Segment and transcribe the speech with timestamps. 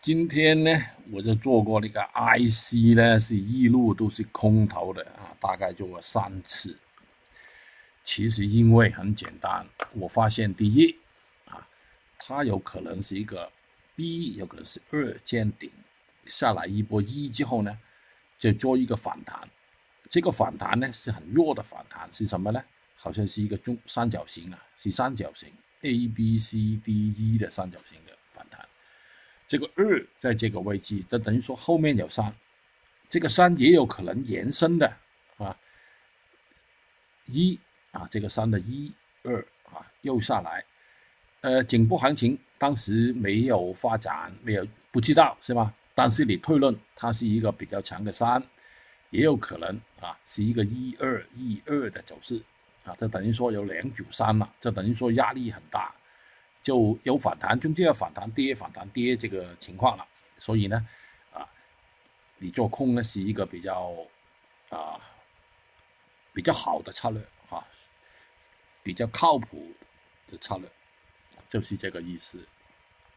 [0.00, 0.70] 今天呢，
[1.10, 6.74] 我就做过那个 IC 呢，是一路都是空头的啊，大概做了三次。
[8.02, 10.96] 其实因为很简单，我发现第一
[11.44, 11.68] 啊，
[12.18, 13.52] 它有可能是一个
[13.94, 15.70] B，有可能是二见顶
[16.24, 17.78] 下来一波一之后呢，
[18.38, 19.38] 就做一个反弹。
[20.08, 22.64] 这个反弹呢是很弱的反弹，是什么呢？
[22.96, 25.50] 好像是一个中三角形啊，是三角形
[25.82, 27.98] A B C D E 的三角形。
[29.50, 32.32] 这个二在这个位置，就等于说后面有三，
[33.08, 34.86] 这个三也有可能延伸的
[35.38, 35.56] 啊，
[37.26, 37.58] 一
[37.90, 38.92] 啊，这个三的一
[39.24, 40.64] 二啊，又下来，
[41.40, 45.74] 呃，颈部行情当时没有发展，没有不知道是吧？
[45.96, 48.40] 但是你推论它是一个比较强的三，
[49.10, 49.68] 也有可能
[50.00, 52.40] 啊，是一个一二一二的走势
[52.84, 55.92] 啊，这等于说有两组三了，这等于说压力很大。
[56.62, 60.06] 就有反弹，中间有反弹跌，反弹跌这个情况了，
[60.38, 60.86] 所以呢，
[61.32, 61.48] 啊，
[62.38, 63.92] 你做空呢是一个比较
[64.68, 65.00] 啊
[66.32, 67.66] 比较好的策略啊，
[68.82, 69.72] 比较靠谱
[70.30, 70.68] 的策略，
[71.48, 72.46] 就是这个意思。